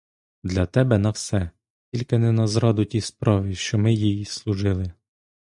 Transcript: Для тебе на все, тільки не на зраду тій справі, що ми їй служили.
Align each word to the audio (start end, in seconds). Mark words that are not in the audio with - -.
Для 0.43 0.65
тебе 0.65 0.97
на 0.97 1.09
все, 1.13 1.49
тільки 1.93 2.17
не 2.17 2.31
на 2.31 2.47
зраду 2.47 2.85
тій 2.85 3.01
справі, 3.01 3.55
що 3.55 3.77
ми 3.77 3.93
їй 3.93 4.25
служили. 4.25 4.93